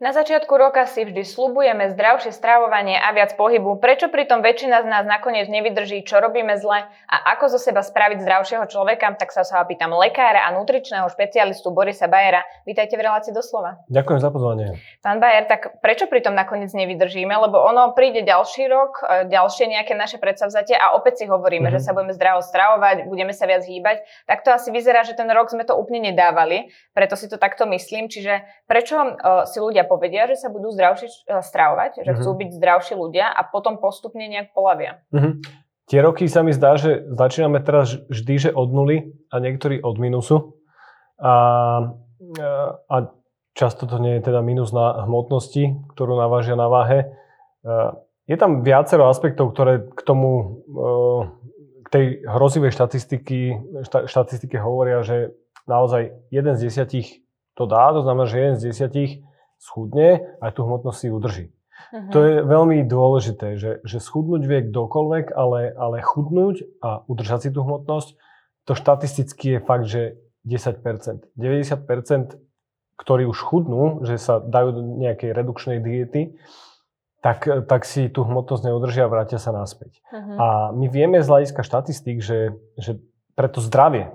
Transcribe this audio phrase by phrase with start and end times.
[0.00, 3.76] Na začiatku roka si vždy slubujeme zdravšie stravovanie a viac pohybu.
[3.76, 8.24] Prečo pritom väčšina z nás nakoniec nevydrží, čo robíme zle a ako zo seba spraviť
[8.24, 12.48] zdravšieho človeka, tak sa sa pýtam lekára a nutričného špecialistu Borisa Bajera.
[12.64, 13.84] Vítajte v relácii doslova.
[13.92, 14.80] Ďakujem za pozvanie.
[15.04, 17.36] Pán Bajer, tak prečo pritom nakoniec nevydržíme?
[17.36, 21.76] Lebo ono príde ďalší rok, e, ďalšie nejaké naše predsavzatie a opäť si hovoríme, mm-hmm.
[21.76, 24.00] že sa budeme zdravo stravovať, budeme sa viac hýbať.
[24.24, 27.68] Tak to asi vyzerá, že ten rok sme to úplne nedávali, preto si to takto
[27.68, 28.08] myslím.
[28.08, 32.38] Čiže prečo uh, si ľudia povedia, že sa budú zdravšie eh, stravovať, že chcú mhm.
[32.38, 35.02] byť zdravší ľudia a potom postupne nejak polavia.
[35.10, 35.34] Mm-hmm.
[35.90, 39.98] Tie roky sa mi zdá, že začíname teraz vždy, že od nuly a niektorí od
[39.98, 40.54] minusu.
[41.18, 41.34] A,
[42.86, 42.96] a
[43.58, 47.10] často to nie je teda minus na hmotnosti, ktorú navážia na váhe.
[48.30, 51.20] Je tam viacero aspektov, ktoré k tomu, eh,
[51.82, 53.58] k tej hrozivej štatistiky,
[54.06, 55.34] štatistike hovoria, že
[55.66, 57.26] naozaj jeden z desiatich
[57.58, 59.10] to dá, to znamená, že jeden z desiatich
[59.60, 61.46] schudne a tú hmotnosť si udrží.
[61.92, 62.10] Uh-huh.
[62.16, 67.50] To je veľmi dôležité, že, že schudnúť vie kdokoľvek, ale, ale chudnúť a udržať si
[67.52, 68.16] tú hmotnosť,
[68.64, 70.16] to štatisticky je fakt, že
[70.48, 71.36] 10%.
[71.36, 72.40] 90%,
[72.96, 76.36] ktorí už chudnú, že sa dajú do nejakej redukčnej diety,
[77.20, 80.00] tak, tak si tú hmotnosť neudržia a vrátia sa naspäť.
[80.08, 80.36] Uh-huh.
[80.40, 82.96] A my vieme z hľadiska štatistík, že, že
[83.36, 84.08] pre to zdravie,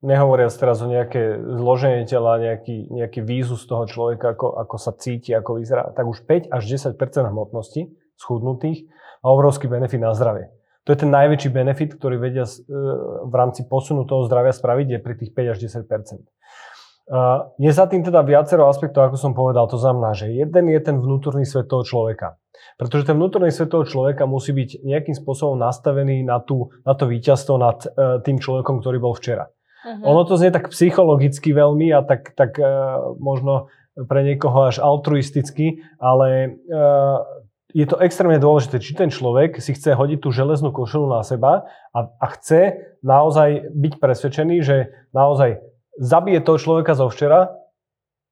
[0.00, 4.92] nehovoriac teraz o nejaké zloženie tela, nejaký, nejaký výzu z toho človeka, ako, ako sa
[4.96, 6.96] cíti, ako vyzerá, tak už 5 až 10%
[7.28, 8.88] hmotnosti schudnutých
[9.20, 10.48] má obrovský benefit na zdravie.
[10.88, 12.52] To je ten najväčší benefit, ktorý vedia e,
[13.28, 15.84] v rámci posunu toho zdravia spraviť, je pri tých 5 až 10
[17.58, 19.66] je za tým teda viacero aspektov, ako som povedal.
[19.66, 22.38] To znamená, že jeden je ten vnútorný svet toho človeka.
[22.78, 27.10] Pretože ten vnútorný svet toho človeka musí byť nejakým spôsobom nastavený na, tú, na to
[27.10, 29.50] víťazstvo nad e, tým človekom, ktorý bol včera.
[29.80, 30.12] Uh-huh.
[30.12, 35.82] Ono to znie tak psychologicky veľmi a tak, tak uh, možno pre niekoho až altruisticky,
[35.98, 37.24] ale uh,
[37.70, 41.70] je to extrémne dôležité, či ten človek si chce hodiť tú železnú košelu na seba
[41.94, 44.76] a, a chce naozaj byť presvedčený, že
[45.14, 45.62] naozaj
[45.98, 47.54] zabije toho človeka zo včera,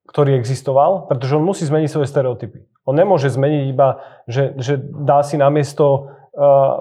[0.08, 2.64] ktorý existoval, pretože on musí zmeniť svoje stereotypy.
[2.88, 6.16] On nemôže zmeniť iba, že, že dá si namiesto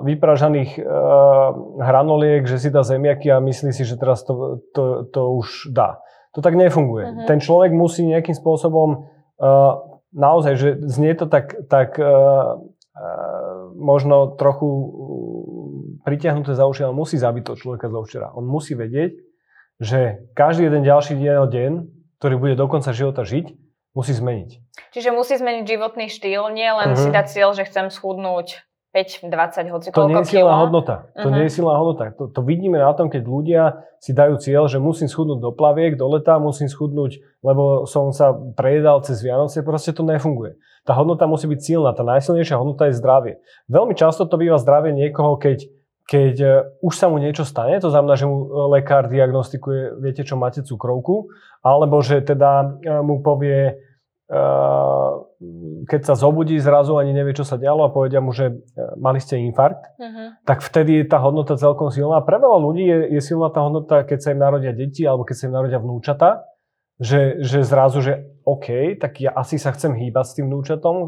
[0.04, 0.86] vypražaných uh,
[1.82, 6.04] hranoliek, že si dá zemiaky a myslí si, že teraz to, to, to už dá.
[6.38, 7.06] To tak nefunguje.
[7.10, 7.26] Uh-huh.
[7.26, 9.10] Ten človek musí nejakým spôsobom
[9.40, 9.74] uh,
[10.14, 14.68] naozaj, že znie to tak, tak uh, uh, možno trochu
[16.06, 18.28] pritiahnuté za uši, ale musí zabiť toho človeka zo včera.
[18.38, 19.18] On musí vedieť,
[19.82, 21.72] že každý jeden ďalší deň,
[22.22, 23.58] ktorý bude do konca života žiť,
[23.98, 24.50] musí zmeniť.
[24.94, 27.02] Čiže musí zmeniť životný štýl, nie len uh-huh.
[27.02, 28.67] si dať cieľ, že chcem schudnúť
[28.98, 31.14] 5, 20, hoci To nie je silná hodnota.
[31.14, 31.38] To uh-huh.
[31.38, 32.10] nie je silná hodnota.
[32.18, 33.64] To, to vidíme na tom, keď ľudia
[34.02, 38.34] si dajú cieľ, že musím schudnúť do plaviek, do leta, musím schudnúť, lebo som sa
[38.34, 40.58] prejedal cez Vianoce, proste to nefunguje.
[40.82, 43.34] Tá hodnota musí byť silná, tá najsilnejšia hodnota je zdravie.
[43.70, 45.70] Veľmi často to býva zdravie niekoho, keď,
[46.10, 46.50] keď e,
[46.82, 51.30] už sa mu niečo stane, to znamená, že mu lekár diagnostikuje, viete čo, máte cukrovku,
[51.62, 53.78] alebo že teda e, mu povie,
[55.86, 58.54] keď sa zobudí zrazu, ani nevie, čo sa dialo a povedia mu, že e,
[58.98, 60.42] mali ste infarkt, uh-huh.
[60.42, 62.26] tak vtedy je tá hodnota celkom silná.
[62.26, 65.36] Pre veľa ľudí je, je silná tá hodnota, keď sa im narodia deti alebo keď
[65.38, 66.42] sa im narodia vnúčata,
[66.98, 71.08] že, že zrazu, že OK, tak ja asi sa chcem hýbať s tým vnúčatom, e,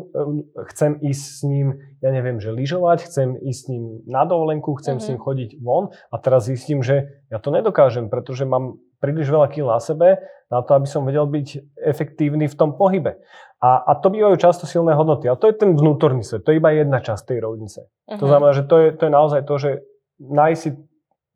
[0.69, 1.67] chcem ísť s ním,
[2.03, 5.05] ja neviem, že lyžovať, chcem ísť s ním na dovolenku, chcem uh-huh.
[5.05, 9.47] s ním chodiť von a teraz zistím, že ja to nedokážem, pretože mám príliš veľa
[9.49, 13.21] kil na sebe na to, aby som vedel byť efektívny v tom pohybe.
[13.61, 15.29] A, a to bývajú často silné hodnoty.
[15.29, 16.41] A to je ten vnútorný svet.
[16.41, 17.85] To je iba jedna časť tej rovnice.
[17.85, 18.19] Uh-huh.
[18.19, 18.29] To mhm.
[18.29, 19.71] znamená, že to je, to je naozaj to, že
[20.19, 20.69] nájsť si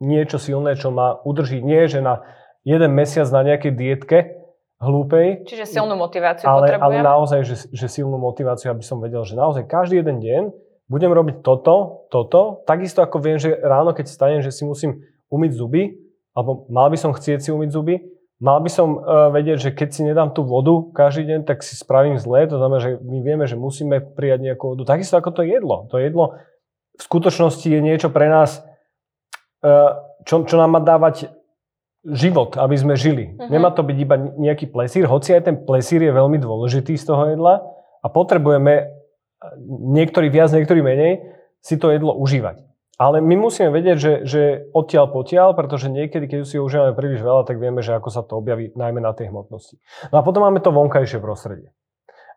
[0.03, 1.63] niečo silné, čo ma udrží.
[1.63, 2.27] Nie, že na
[2.67, 4.42] jeden mesiac na nejakej dietke
[4.83, 5.47] hlúpej.
[5.47, 6.99] Čiže silnú motiváciu ale, potrebujem.
[6.99, 10.41] Ale naozaj, že, že silnú motiváciu, aby som vedel, že naozaj každý jeden deň
[10.91, 12.61] budem robiť toto, toto.
[12.67, 15.01] Takisto ako viem, že ráno, keď stanem, že si musím
[15.31, 15.95] umyť zuby,
[16.35, 18.03] alebo mal by som chcieť si umyť zuby,
[18.43, 21.79] mal by som uh, vedieť, že keď si nedám tú vodu každý deň, tak si
[21.79, 24.83] spravím zle, to znamená, že my vieme, že musíme prijať nejakú vodu.
[24.83, 25.87] Takisto ako to jedlo.
[25.89, 26.37] To jedlo
[26.93, 28.61] v skutočnosti je niečo pre nás,
[29.65, 29.97] uh,
[30.27, 31.33] čo, čo nám má dávať
[32.03, 33.31] život, aby sme žili.
[33.31, 33.47] Uh-huh.
[33.47, 37.31] Nemá to byť iba nejaký plesír, hoci aj ten plesír je veľmi dôležitý z toho
[37.31, 37.63] jedla
[38.03, 38.83] a potrebujeme e,
[39.95, 41.23] niektorí viac, niektorí menej
[41.63, 42.59] si to jedlo užívať.
[42.99, 47.25] Ale my musíme vedieť, že, že odtiaľ potiaľ, pretože niekedy, keď si ho užívame príliš
[47.25, 49.81] veľa, tak vieme, že ako sa to objaví najmä na tej hmotnosti.
[50.13, 51.73] No a potom máme to vonkajšie prostredie.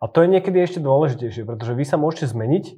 [0.00, 2.72] A to je niekedy ešte dôležitejšie, pretože vy sa môžete zmeniť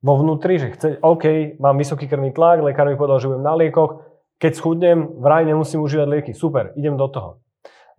[0.00, 3.52] vo vnútri, že chce, OK, mám vysoký krvný tlak, lekár mi povedal, že budem na
[3.52, 4.09] liekoch,
[4.40, 7.44] keď schudnem, vraj nemusím užívať lieky, super, idem do toho.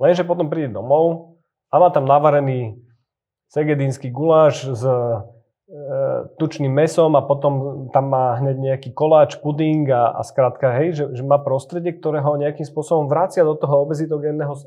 [0.02, 1.38] Lenže potom príde domov
[1.70, 2.82] a má tam navarený
[3.54, 4.98] segedínsky guláš s e,
[6.42, 11.06] tučným mesom a potom tam má hneď nejaký koláč, puding a, a skrátka, hej, že,
[11.22, 14.62] že má prostredie, ktoré ho nejakým spôsobom vracia do toho obezitogénneho e,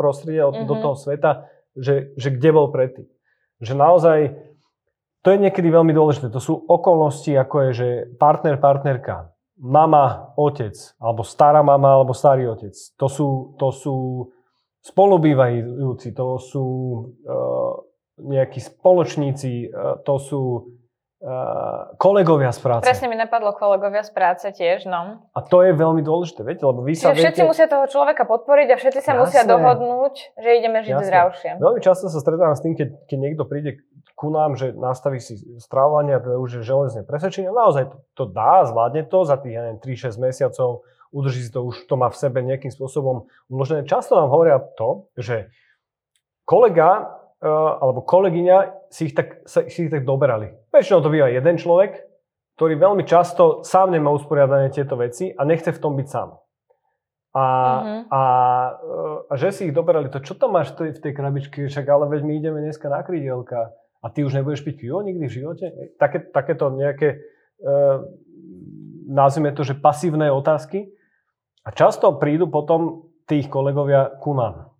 [0.00, 0.64] prostredia, mm-hmm.
[0.64, 0.82] do mhm.
[0.82, 1.30] toho sveta,
[1.76, 3.04] že, že kde bol predtým.
[3.60, 4.18] Že naozaj,
[5.20, 6.32] to je niekedy veľmi dôležité.
[6.32, 12.46] To sú okolnosti, ako je, že partner, partnerka, mama, otec, alebo stará mama, alebo starý
[12.46, 12.74] otec.
[12.96, 13.28] To sú,
[13.58, 13.96] to sú
[14.86, 16.66] spolubývajúci, to sú
[17.26, 17.74] uh,
[18.22, 20.42] nejakí spoločníci, uh, to sú
[21.20, 22.86] uh, kolegovia z práce.
[22.86, 25.26] Presne mi napadlo kolegovia z práce tiež, no.
[25.34, 27.50] A to je veľmi dôležité, viete, lebo vy sa Čiže všetci viete...
[27.50, 29.22] musia toho človeka podporiť a všetci sa Jasne.
[29.26, 31.08] musia dohodnúť, že ideme žiť Jasne.
[31.10, 31.50] zdravšie.
[31.58, 33.82] Veľmi často sa stretávam s tým, keď, keď niekto príde
[34.18, 37.54] ku nám, že nastaví si stravovanie a je už železne presvedčenie.
[37.54, 40.82] Naozaj to, to dá, zvládne to za tých, ja neviem, 3-6 mesiacov,
[41.14, 43.86] udrží si to, už to má v sebe nejakým spôsobom uložené.
[43.86, 45.54] Často nám hovoria to, že
[46.42, 50.50] kolega uh, alebo kolegyňa si ich, tak, si ich tak doberali.
[50.74, 52.02] Väčšinou to býva jeden človek,
[52.58, 56.34] ktorý veľmi často sám nemá usporiadané tieto veci a nechce v tom byť sám.
[57.38, 58.02] A, uh-huh.
[58.10, 58.22] a,
[59.30, 61.86] a že si ich doberali, to čo tam máš v tej, v tej krabičke, však
[61.86, 65.36] ale veď my ideme dneska na krydielka a ty už nebudeš piť pivo nikdy v
[65.42, 65.66] živote?
[65.98, 67.18] Také, takéto nejaké,
[67.58, 67.68] e,
[69.10, 70.94] nazvime to, že pasívne otázky.
[71.66, 74.72] A často prídu potom tých kolegovia ku nám.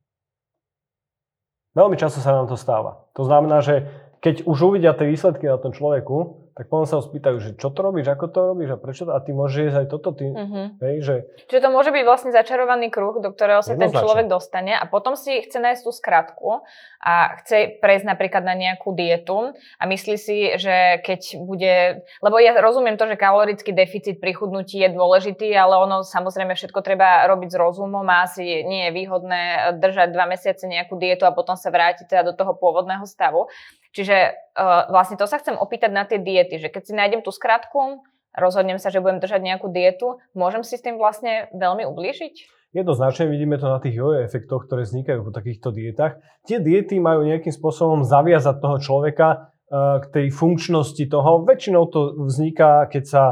[1.76, 3.06] Veľmi často sa nám to stáva.
[3.19, 3.87] To znamená, že
[4.19, 7.71] keď už uvidia tie výsledky na tom človeku, tak potom sa ho spýtajú, že čo
[7.71, 10.27] to robíš, ako to robíš a prečo to, a ty môžeš jesť aj toto, ty,
[10.27, 10.75] uh-huh.
[10.83, 11.15] hej, že...
[11.47, 15.15] Čiže to môže byť vlastne začarovaný kruh, do ktorého sa ten človek dostane a potom
[15.15, 16.67] si chce nájsť tú skratku
[16.99, 22.03] a chce prejsť napríklad na nejakú dietu a myslí si, že keď bude...
[22.27, 26.83] Lebo ja rozumiem to, že kalorický deficit pri chudnutí je dôležitý, ale ono samozrejme všetko
[26.83, 29.43] treba robiť s rozumom a asi nie je výhodné
[29.79, 33.47] držať dva mesiace nejakú dietu a potom sa vrátiť teda do toho pôvodného stavu.
[33.96, 34.17] Čiže
[34.55, 38.05] uh, vlastne to sa chcem opýtať na tie diety, že keď si nájdem tú skratku,
[38.37, 42.35] rozhodnem sa, že budem držať nejakú dietu, môžem si s tým vlastne veľmi ublížiť?
[42.76, 46.20] Jednoznačne vidíme to na tých jojo efektoch, ktoré vznikajú po takýchto dietách.
[46.44, 49.29] Tie diety majú nejakým spôsobom zaviazať toho človeka
[49.73, 51.49] uh, k tej funkčnosti toho.
[51.49, 53.23] Väčšinou to vzniká, keď sa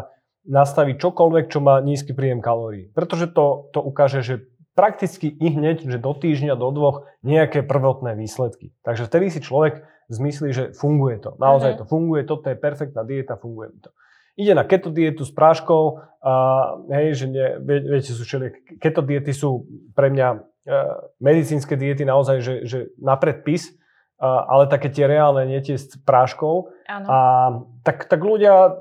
[0.47, 2.89] nastaví čokoľvek, čo má nízky príjem kalórií.
[2.95, 4.35] Pretože to, to ukáže, že
[4.77, 8.77] prakticky i hneď, že do týždňa, do dvoch nejaké prvotné výsledky.
[8.85, 11.35] Takže vtedy si človek zmyslí, že funguje to.
[11.41, 11.81] Naozaj uh-huh.
[11.83, 13.91] to funguje, toto je perfektná dieta, funguje mi to.
[14.37, 15.83] Ide na keto dietu s práškou,
[16.21, 16.33] a,
[16.93, 17.25] hej, že
[17.65, 19.65] vie, viete, sú všeli, keto diety sú
[19.97, 20.39] pre mňa e,
[21.25, 23.73] medicínske diety naozaj, že, že na predpis,
[24.21, 26.69] a, ale také tie reálne, nie tie s práškou.
[27.09, 27.19] A
[27.81, 28.77] tak, tak ľudia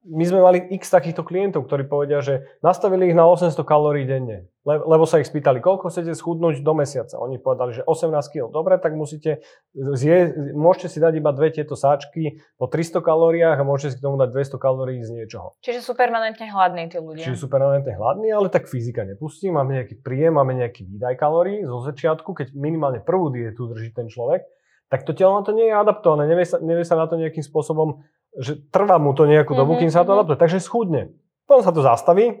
[0.00, 4.48] my sme mali x takýchto klientov, ktorí povedia, že nastavili ich na 800 kalórií denne,
[4.64, 7.20] le, lebo sa ich spýtali, koľko chcete schudnúť do mesiaca.
[7.20, 8.48] Oni povedali, že 18 kg.
[8.48, 9.44] Dobre, tak musíte
[9.76, 14.04] zje, môžete si dať iba dve tieto sáčky po 300 kalóriách a môžete si k
[14.08, 15.52] tomu dať 200 kalórií z niečoho.
[15.60, 17.24] Čiže sú permanentne hladní tí ľudia.
[17.28, 19.52] Čiže sú permanentne hladní, ale tak fyzika nepustí.
[19.52, 24.08] Máme nejaký príjem, máme nejaký výdaj kalórií zo začiatku, keď minimálne prvú dietu drží ten
[24.08, 24.48] človek,
[24.90, 27.46] tak to telo na to nie je adaptované, nevie sa, nevie sa na to nejakým
[27.46, 28.02] spôsobom
[28.38, 29.90] že trvá mu to nejakú dobu, mm-hmm.
[29.90, 30.16] kým sa to mhm.
[30.22, 30.38] adaptuje.
[30.38, 31.10] Takže schudne.
[31.46, 32.38] Potom sa to zastaví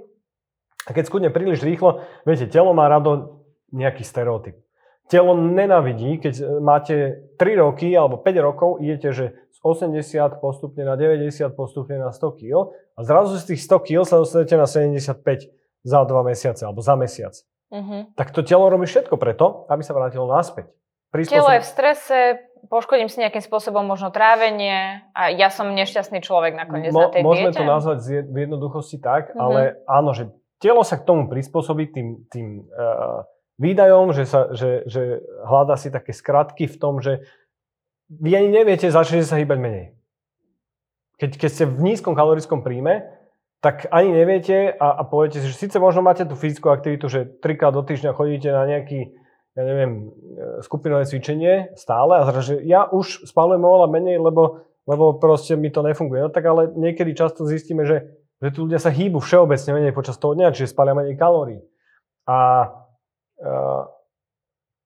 [0.86, 3.42] a keď schudne príliš rýchlo, viete, telo má rado
[3.74, 4.56] nejaký stereotyp.
[5.10, 6.94] Telo nenavidí, keď e, máte
[7.34, 12.38] 3 roky alebo 5 rokov, idete, že z 80 postupne na 90, postupne na 100
[12.38, 15.50] kg a zrazu z tých 100 kg sa dostanete na 75
[15.82, 17.34] za 2 mesiace alebo za mesiac.
[17.74, 18.14] Mm-hmm.
[18.14, 20.70] Tak to telo robí všetko preto, aby sa vrátilo naspäť.
[21.10, 21.42] Prispôsob...
[21.42, 22.18] Telo je v strese,
[22.68, 27.22] poškodím si nejakým spôsobom možno trávenie a ja som nešťastný človek nakoniec Mo, na tej
[27.24, 27.62] Môžeme diete.
[27.62, 27.98] to nazvať
[28.28, 29.40] v jednoduchosti tak, mm-hmm.
[29.40, 30.28] ale áno, že
[30.60, 33.24] telo sa k tomu prispôsobí tým, tým uh,
[33.56, 37.24] výdajom, že, sa, že, že hľadá si také skratky v tom, že
[38.10, 39.86] vy ani neviete, začnete sa hýbať menej.
[41.16, 43.06] Keď, keď ste v nízkom kalorickom príjme,
[43.60, 47.28] tak ani neviete a, a poviete si, že síce možno máte tú fyzickú aktivitu, že
[47.44, 49.12] trikrát do týždňa chodíte na nejaký
[49.58, 49.90] ja neviem,
[50.38, 55.58] e, skupinové cvičenie stále a zrazu, že ja už spalujem oveľa menej, lebo, lebo proste
[55.58, 56.22] mi to nefunguje.
[56.22, 60.22] No tak ale niekedy často zistíme, že, že tu ľudia sa hýbu všeobecne menej počas
[60.22, 61.60] toho dňa, čiže spalia menej kalórií.
[62.30, 62.70] A,
[63.42, 63.50] e,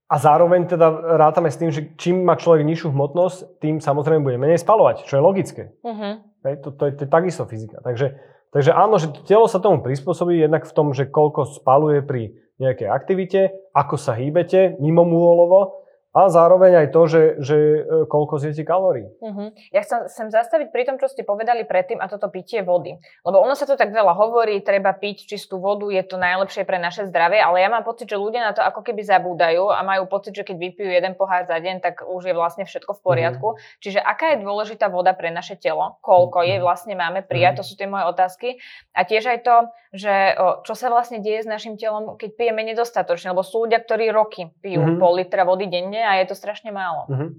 [0.08, 4.40] a zároveň teda rátame s tým, že čím má človek nižšiu hmotnosť, tým samozrejme bude
[4.40, 5.62] menej spalovať, čo je logické.
[5.84, 6.24] Uh-huh.
[6.48, 7.84] Hej, to, to, je, to je takisto fyzika.
[7.84, 8.16] Takže,
[8.48, 12.22] takže áno, že telo sa tomu prispôsobí jednak v tom, že koľko spaluje pri
[12.60, 15.83] nejakej aktivite, ako sa hýbete mimo môlovo
[16.14, 19.10] a zároveň aj to, že, že e, koľko zjete kalórií.
[19.18, 19.50] Uh-huh.
[19.74, 22.94] Ja chcem, chcem zastaviť pri tom, čo ste povedali predtým, a toto pitie vody.
[23.26, 26.78] Lebo ono sa to tak veľa hovorí, treba piť čistú vodu, je to najlepšie pre
[26.78, 30.06] naše zdravie, ale ja mám pocit, že ľudia na to ako keby zabúdajú a majú
[30.06, 33.58] pocit, že keď vypijú jeden pohár za deň, tak už je vlastne všetko v poriadku.
[33.58, 33.82] Uh-huh.
[33.82, 35.98] Čiže aká je dôležitá voda pre naše telo?
[35.98, 36.50] Koľko uh-huh.
[36.54, 37.58] je vlastne máme prijať?
[37.58, 37.66] Uh-huh.
[37.66, 38.62] To sú tie moje otázky.
[38.94, 39.56] A tiež aj to,
[39.90, 43.82] že o, čo sa vlastne deje s našim telom, keď pijeme nedostatočne, lebo sú ľudia,
[43.82, 45.02] ktorí roky pijú uh-huh.
[45.02, 47.08] pol litra vody denne a je to strašne málo.
[47.08, 47.30] Uh-huh.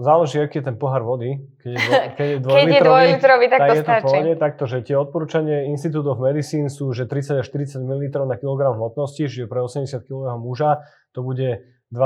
[0.00, 1.44] Záleží, aký je ten pohár vody.
[1.60, 4.00] Keď je, dvo, keď je dvojlitrový, keď je dvojlitrový tak, tak to je stačí.
[4.00, 8.04] to pohode, takto, že tie odporúčania Institute of Medicine sú, že 30 až 40 ml
[8.24, 12.00] na kilogram hmotnosti, čiže pre 80 kg muža to bude 2,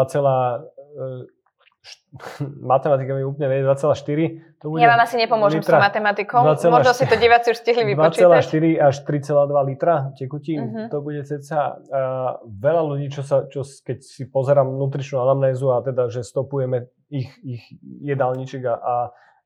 [2.73, 4.63] matematika mi úplne nevie, 2,4.
[4.63, 6.41] To bude ja vám asi nepomôžem litra, s matematikou.
[6.45, 8.29] 2, Možno si to diváci už stihli vypočítať.
[8.29, 10.61] 2,4 až 3,2 litra tekutín.
[10.63, 10.87] Uh-huh.
[10.93, 11.83] To bude ceca.
[11.91, 16.87] Uh, veľa ľudí, čo sa, čo, keď si pozerám nutričnú anamnézu a teda, že stopujeme
[17.11, 18.97] ich, ich jedálniček a, a,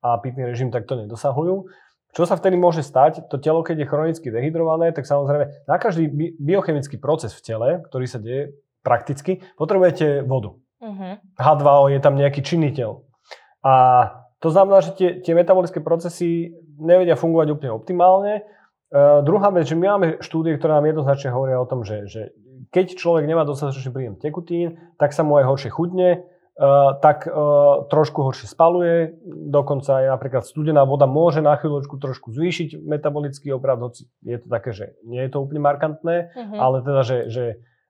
[0.04, 1.70] a pitný režim, tak to nedosahujú.
[2.16, 3.28] Čo sa vtedy môže stať?
[3.28, 6.08] To telo, keď je chronicky dehydrované, tak samozrejme na každý
[6.40, 10.56] biochemický proces v tele, ktorý sa deje prakticky, potrebujete vodu.
[10.82, 11.16] Uh-huh.
[11.40, 13.00] H2O je tam nejaký činiteľ.
[13.64, 13.74] A
[14.38, 18.34] to znamená, že tie, tie metabolické procesy nevedia fungovať úplne optimálne.
[18.92, 22.36] Uh, druhá vec, že my máme štúdie, ktoré nám jednoznačne hovoria o tom, že, že
[22.70, 27.88] keď človek nemá dostatočný príjem tekutín, tak sa mu aj horšie chudne, uh, tak uh,
[27.90, 33.82] trošku horšie spaluje, dokonca aj napríklad studená voda môže na chvíľočku trošku zvýšiť metabolický obrad,
[33.82, 36.58] hoci je to také, že nie je to úplne markantné, uh-huh.
[36.60, 37.44] ale teda, že, že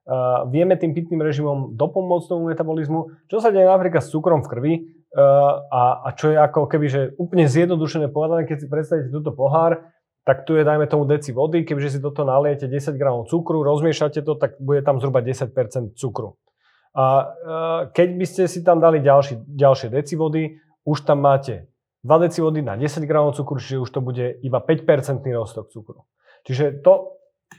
[0.06, 3.26] Uh, vieme tým pitným režimom dopomôcť tomu metabolizmu.
[3.26, 6.86] Čo sa deje napríklad s cukrom v krvi uh, a, a čo je ako keby,
[6.86, 9.82] že úplne zjednodušené povedané, keď si predstavíte túto pohár,
[10.22, 14.22] tak tu je dajme tomu deci vody, kebyže si toto naliete 10 gramov cukru, rozmiešate
[14.22, 15.50] to, tak bude tam zhruba 10%
[15.98, 16.38] cukru.
[16.94, 17.26] A uh,
[17.90, 20.54] keď by ste si tam dali ďalší, ďalšie deci vody,
[20.86, 21.66] už tam máte
[22.06, 24.86] 2 deci vody na 10 gramov cukru, čiže už to bude iba 5%
[25.34, 26.06] rostok cukru.
[26.46, 27.15] Čiže to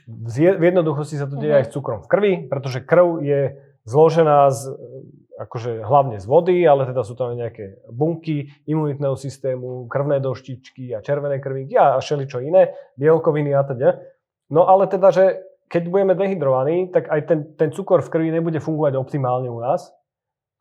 [0.08, 1.60] v jednoduchosti sa to deje mm-hmm.
[1.62, 3.40] aj s cukrom v krvi, pretože krv je
[3.88, 4.72] zložená z,
[5.38, 11.04] akože hlavne z vody, ale teda sú tam nejaké bunky imunitného systému, krvné doštičky a
[11.04, 14.00] červené krvinky a všeličo iné, bielkoviny a teda.
[14.52, 15.24] No ale teda, že
[15.68, 19.92] keď budeme dehydrovaní, tak aj ten, ten cukor v krvi nebude fungovať optimálne u nás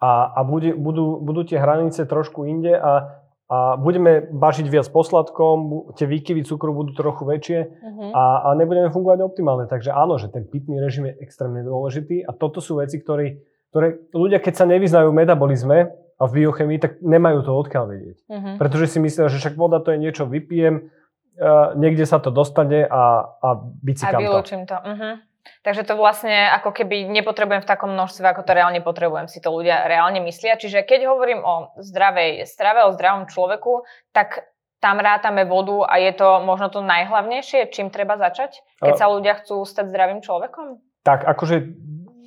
[0.04, 5.92] a, a bude, budú, budú tie hranice trošku inde a a budeme bažiť viac posladkom,
[5.96, 8.12] tie výkyvy cukru budú trochu väčšie uh-huh.
[8.12, 9.72] a, a nebudeme fungovať optimálne.
[9.72, 13.40] Takže áno, že ten pitný režim je extrémne dôležitý a toto sú veci, ktoré,
[13.72, 18.18] ktoré ľudia, keď sa nevyznajú v metabolizme a v biochemii, tak nemajú to odkiaľ vedieť.
[18.28, 18.56] Uh-huh.
[18.60, 20.92] Pretože si myslia, že však voda to je niečo, vypijem,
[21.40, 24.20] uh, niekde sa to dostane a, a bicikám to.
[24.20, 24.76] A vylúčim to.
[24.76, 25.24] Uh-huh.
[25.64, 29.52] Takže to vlastne ako keby nepotrebujem v takom množstve, ako to reálne potrebujem, si to
[29.52, 30.60] ľudia reálne myslia.
[30.60, 36.14] Čiže keď hovorím o zdravej strave, o zdravom človeku, tak tam rátame vodu a je
[36.14, 40.78] to možno to najhlavnejšie, čím treba začať, keď sa ľudia chcú stať zdravým človekom?
[41.02, 41.56] Tak, akože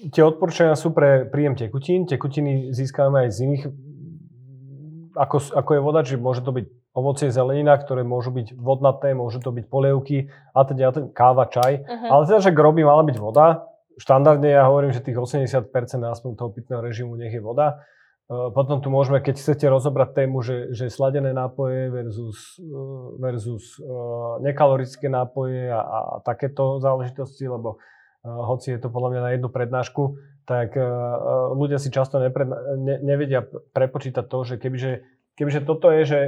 [0.08, 2.08] tie odporúčania sú pre príjem tekutín.
[2.08, 3.64] Tekutiny získame aj z iných,
[5.20, 9.44] ako, ako je voda, čiže môže to byť ovocie, zelenina, ktoré môžu byť vodnaté, môžu
[9.44, 11.84] to byť polievky a teda káva, čaj.
[11.84, 12.08] Uh-huh.
[12.08, 13.68] Ale teda, že groby mala byť voda.
[14.00, 15.68] Štandardne ja hovorím, že tých 80%
[16.00, 17.84] aspoň toho pitného režimu nech je voda.
[18.32, 22.80] E, potom tu môžeme, keď chcete rozobrať tému, že, že sladené nápoje versus, e,
[23.20, 27.76] versus uh, nekalorické nápoje a, a takéto záležitosti, lebo
[28.24, 30.02] hoci je to podľa mňa na jednu prednášku,
[30.50, 35.06] tak uh, ľudia si často nepred, ne, nevedia prepočítať to, že kebyže
[35.38, 36.20] kebyže toto je že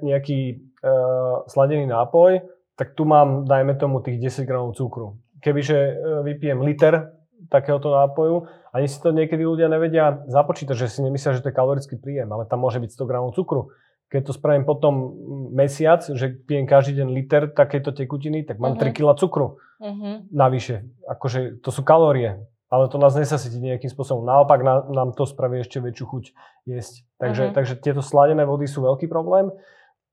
[0.00, 2.40] nejaký uh, sladený nápoj,
[2.80, 5.20] tak tu mám, dajme tomu, tých 10 gramov cukru.
[5.44, 5.78] Kebyže
[6.24, 7.12] vypijem liter
[7.52, 11.56] takéhoto nápoju, ani si to niekedy ľudia nevedia započítať, že si nemyslia, že to je
[11.56, 13.72] kalorický príjem, ale tam môže byť 100 gramov cukru.
[14.08, 15.12] Keď to spravím potom
[15.52, 18.88] mesiac, že pijem každý deň liter takejto tekutiny, tak mám uh-huh.
[18.88, 18.96] Mhm.
[18.96, 19.46] 3 kg cukru
[19.80, 20.24] uh-huh.
[20.32, 20.88] navyše.
[21.04, 24.26] Akože to sú kalórie ale to nás nesasytí nejakým spôsobom.
[24.26, 26.24] Naopak nám to spraví ešte väčšiu chuť
[26.66, 27.06] jesť.
[27.22, 27.54] Takže, uh-huh.
[27.54, 29.54] takže tieto sladené vody sú veľký problém.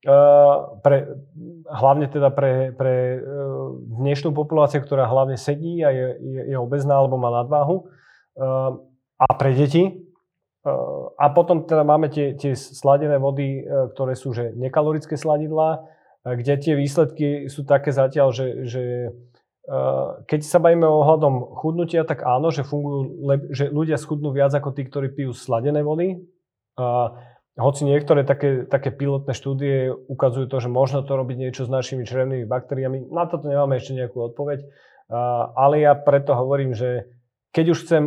[0.04, 1.08] Uh, pre,
[1.64, 3.72] hlavne teda pre, pre uh,
[4.04, 7.88] dnešnú populáciu, ktorá hlavne sedí a je, je, je obezná alebo má nadváhu.
[8.36, 8.84] Uh,
[9.16, 10.04] a pre deti.
[10.60, 15.80] Uh, a potom teda máme tie, tie sladené vody, uh, ktoré sú že nekalorické sladidlá,
[15.80, 19.32] uh, kde tie výsledky sú také zatiaľ, že, že Eh,
[20.28, 23.16] keď sa bavíme o ohľadom chudnutia, tak áno, že, fungujú,
[23.48, 26.20] že ľudia schudnú viac ako tí, ktorí pijú sladené vody.
[26.76, 27.16] A
[27.56, 32.04] hoci niektoré také, také pilotné štúdie ukazujú to, že možno to robiť niečo s našimi
[32.04, 34.66] črevnými baktériami, na toto nemáme ešte nejakú odpoveď.
[35.08, 37.08] A, ale ja preto hovorím, že
[37.54, 38.02] keď už chcem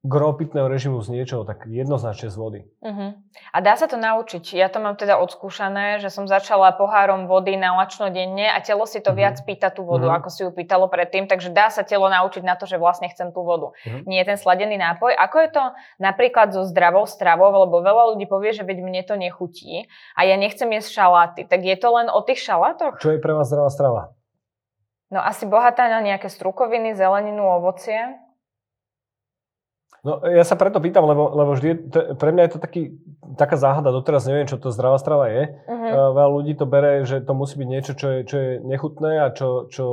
[0.00, 2.60] gro pitného režimu z niečoho, tak jednoznačne z vody.
[2.80, 3.12] Uh-huh.
[3.52, 4.56] A dá sa to naučiť?
[4.56, 8.88] Ja to mám teda odskúšané, že som začala pohárom vody na lačno denne a telo
[8.88, 9.20] si to uh-huh.
[9.20, 10.24] viac pýta tú vodu, uh-huh.
[10.24, 13.28] ako si ju pýtalo predtým, takže dá sa telo naučiť na to, že vlastne chcem
[13.28, 13.76] tú vodu.
[13.76, 14.00] Uh-huh.
[14.08, 15.12] Nie ten sladený nápoj.
[15.20, 15.64] Ako je to
[16.00, 19.84] napríklad so zdravou stravou, lebo veľa ľudí povie, že veď mne to nechutí
[20.16, 21.44] a ja nechcem jesť šaláty.
[21.44, 22.96] Tak je to len o tých šalátoch?
[22.96, 24.02] Čo je pre vás zdravá strava?
[25.12, 28.29] No asi bohatá na nejaké strukoviny, zeleninu, ovocie.
[30.00, 32.82] No ja sa preto pýtam, lebo, lebo vždy, to, pre mňa je to taký,
[33.36, 35.60] taká záhada, doteraz neviem, čo to zdravá strava je.
[35.68, 35.76] Uh-huh.
[35.92, 39.20] Uh, veľa ľudí to bere, že to musí byť niečo, čo je, čo je nechutné
[39.20, 39.84] a čo, čo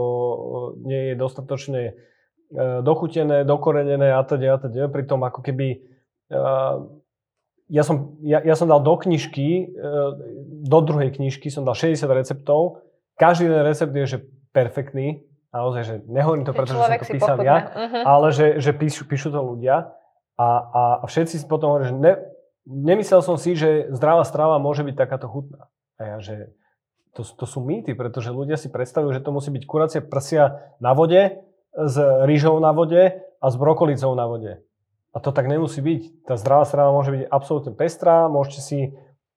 [0.79, 4.87] nie je dostatočne uh, dochutené, dokorenené a teda, a teda.
[4.87, 5.83] Pritom ako keby
[6.31, 6.87] uh,
[7.67, 10.15] ja, som, ja, ja som dal do knižky, uh,
[10.71, 12.79] do druhej knižky som dal 60 receptov.
[13.19, 14.19] Každý jeden recept je že
[14.55, 18.03] perfektný, naozaj, že nehovorím to, pretože som to písal ja, uh-huh.
[18.03, 19.95] ale že, že píšu, píšu to ľudia.
[20.37, 22.13] A, a, a všetci si potom hovoria, že ne,
[22.67, 25.71] nemyslel som si, že zdravá strava môže byť takáto chutná.
[25.97, 26.53] A ja, že
[27.17, 30.93] to, to sú mýty, pretože ľudia si predstavujú, že to musí byť kuracie prsia na
[30.93, 31.41] vode,
[31.73, 31.95] s
[32.29, 34.61] rýžou na vode a s brokolicou na vode.
[35.13, 36.29] A to tak nemusí byť.
[36.29, 38.79] Tá zdravá strava môže byť absolútne pestrá, môžete si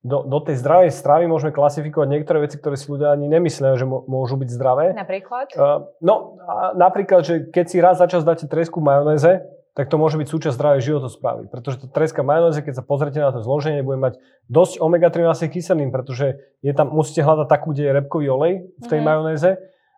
[0.00, 3.85] do, do tej zdravej stravy môžeme klasifikovať niektoré veci, ktoré si ľudia ani nemyslia, že
[3.85, 4.97] môžu byť zdravé.
[4.97, 5.52] Napríklad?
[5.52, 6.40] Uh, no,
[6.73, 9.45] napríklad, že keď si raz za čas dáte tresku majonéze,
[9.76, 11.42] tak to môže byť súčasť zdravej životosprávy.
[11.52, 14.19] Pretože to treska majonéze, keď sa pozrite na to zloženie, bude mať
[14.50, 18.52] dosť omega-3 masných kyselín, pretože je tam, musíte hľadať takú, kde je repkový olej
[18.83, 19.07] v tej mm.
[19.07, 19.50] majonéze,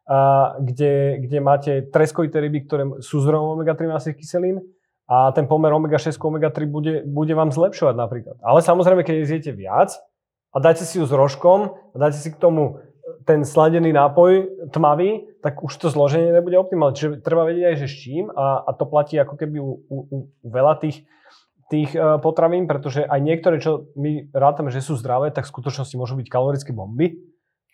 [0.02, 0.18] a
[0.58, 4.58] kde, kde máte treskovité ryby, ktoré sú zdrojom omega-3 masných kyselín
[5.12, 8.36] a ten pomer omega-6 omega-3 bude, bude vám zlepšovať napríklad.
[8.40, 9.92] Ale samozrejme, keď jediete viac
[10.48, 12.80] a dáte si ju s rožkom a dáte si k tomu
[13.28, 16.96] ten sladený nápoj tmavý, tak už to zloženie nebude optimálne.
[16.96, 19.96] Čiže treba vedieť aj, že s čím a, a to platí ako keby u, u,
[20.08, 21.04] u veľa tých,
[21.68, 25.94] tých uh, potravín, pretože aj niektoré, čo my rátame, že sú zdravé, tak v skutočnosti
[25.98, 27.20] môžu byť kalorické bomby.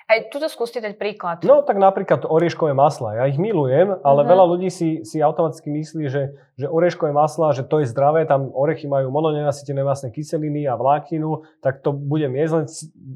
[0.08, 1.44] Aj tuto skúste dať príklad.
[1.44, 3.20] No tak napríklad orieškové masla.
[3.20, 4.32] Ja ich milujem, ale mm-hmm.
[4.32, 8.48] veľa ľudí si, si automaticky myslí, že, že orieškové masla, že to je zdravé, tam
[8.56, 12.52] orechy majú mononenasytené masné kyseliny a vlákninu, tak to budem jesť.
[12.56, 12.64] Len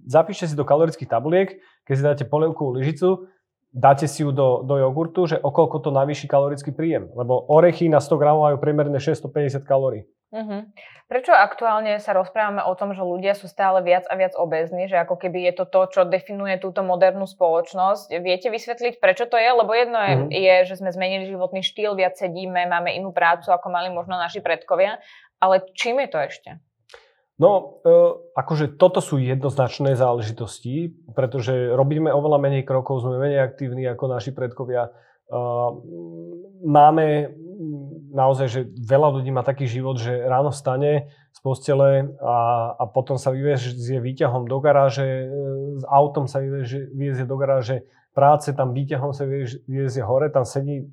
[0.05, 1.57] zapíšte si do kalorických tabuliek,
[1.88, 3.24] keď si dáte polievkovú lyžicu,
[3.72, 7.09] dáte si ju do, do jogurtu, že okolko to navýši kalorický príjem.
[7.16, 10.05] Lebo orechy na 100 gramov majú priemerne 650 kalórií.
[10.32, 10.64] Uh-huh.
[11.12, 14.96] Prečo aktuálne sa rozprávame o tom, že ľudia sú stále viac a viac obezní, že
[14.96, 18.16] ako keby je to to, čo definuje túto modernú spoločnosť.
[18.24, 19.50] Viete vysvetliť, prečo to je?
[19.52, 20.28] Lebo jedno je, uh-huh.
[20.32, 24.40] je, že sme zmenili životný štýl, viac sedíme, máme inú prácu, ako mali možno naši
[24.40, 25.04] predkovia,
[25.36, 26.50] ale čím je to ešte?
[27.36, 27.92] No, e,
[28.38, 34.30] akože toto sú jednoznačné záležitosti, pretože robíme oveľa menej krokov, sme menej aktívni ako naši
[34.30, 34.88] predkovia.
[34.88, 34.90] E,
[36.62, 37.34] máme
[38.12, 42.37] naozaj, že veľa ľudí má taký život, že ráno vstane z postele a,
[42.77, 45.27] a potom sa vyvezie výťahom do garáže, e,
[45.81, 50.85] s autom sa vyvezie do garáže práce, tam výťahom sa vyvezie hore, tam sedí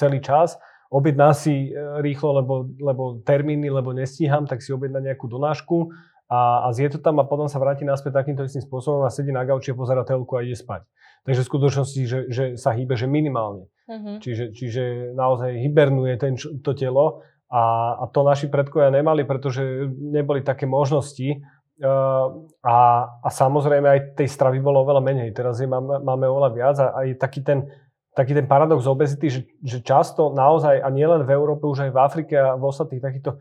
[0.00, 0.56] celý čas,
[0.88, 5.92] objedná si e, rýchlo, lebo, lebo termíny, lebo nestíham, tak si objedná nejakú donášku
[6.32, 9.28] a, a zje to tam a potom sa vráti naspäť takýmto istým spôsobom a sedí
[9.28, 10.88] na gauči a pozera telku a ide spať.
[11.22, 13.68] Takže v skutočnosti, že, že sa hýbe, že minimálne.
[13.88, 14.16] Uh-huh.
[14.22, 14.82] Čiže, čiže
[15.14, 21.42] naozaj hibernuje ten, to telo a, a to naši predkovia nemali, pretože neboli také možnosti
[21.82, 25.34] Uh, a, a samozrejme aj tej stravy bolo oveľa menej.
[25.34, 27.66] Teraz je máme, máme oveľa viac a aj taký ten,
[28.14, 31.98] taký ten paradox obezity, že, že často naozaj, a nielen v Európe, už aj v
[31.98, 33.34] Afrike a v ostatných takýchto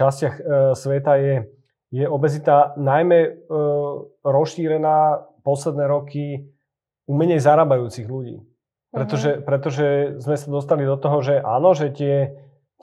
[0.00, 1.34] častiach uh, sveta je,
[1.92, 6.46] je obezita najmä uh, rozšírená posledné roky
[7.04, 8.38] u menej zarábajúcich ľudí.
[8.94, 9.42] Pretože, uh-huh.
[9.42, 9.86] pretože
[10.22, 12.30] sme sa dostali do toho, že áno, že tie,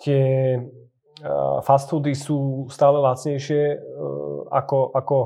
[0.04, 0.24] tie
[1.24, 5.18] uh, fast foody sú stále lacnejšie uh, ako, ako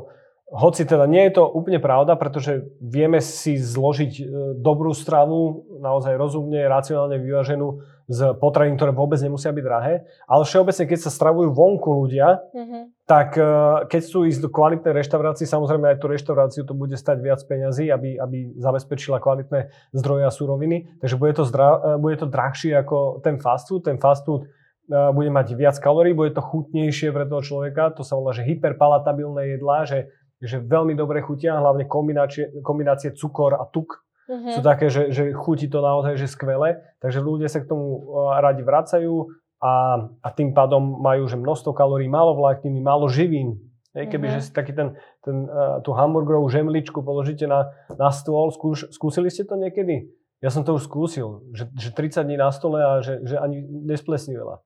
[0.46, 4.26] hoci teda nie je to úplne pravda, pretože vieme si zložiť uh,
[4.62, 10.86] dobrú stravu, naozaj rozumne, racionálne vyváženú z potravín, ktoré vôbec nemusia byť drahé, ale všeobecne,
[10.86, 12.84] keď sa stravujú vonku ľudia, mm-hmm.
[13.06, 17.22] Tak uh, keď sú ísť do kvalitnej reštaurácie, samozrejme aj tú reštauráciu to bude stať
[17.22, 22.18] viac peňazí, aby, aby zabezpečila kvalitné zdroje a súroviny, takže bude to, zdra, uh, bude
[22.18, 23.86] to drahšie ako ten fast food.
[23.86, 28.02] Ten fast food uh, bude mať viac kalórií, bude to chutnejšie pre toho človeka, to
[28.02, 30.10] sa volá, že hyperpalatabilné jedlá, že,
[30.42, 34.50] že veľmi dobre chutia, hlavne kombinácie, kombinácie cukor a tuk, uh-huh.
[34.50, 38.02] sú také, že, že chutí to naozaj že skvele, takže ľudia sa k tomu
[38.42, 43.60] radi vracajú a, a tým pádom majú že množstvo kalórií, málo vlákniny, málo živín.
[43.96, 44.44] Hej, keby uh-huh.
[44.44, 49.32] že si taký ten, ten, uh, tú hamburgerovú žemličku položíte na, na stôl, skúš, skúsili
[49.32, 50.12] ste to niekedy?
[50.44, 53.64] Ja som to už skúsil, že, že 30 dní na stole a že, že ani
[53.64, 54.60] nesplesnivela.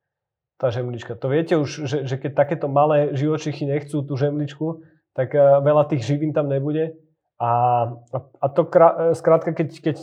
[0.59, 1.13] tá žemlička.
[1.21, 4.81] To viete už, že, že keď takéto malé živočichy nechcú tú žemličku,
[5.13, 6.97] tak uh, veľa tých živín tam nebude.
[7.39, 7.51] A,
[8.43, 9.97] a, to krá, skrátka, keď, keď